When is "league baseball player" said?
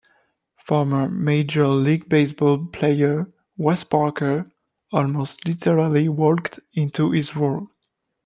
1.67-3.31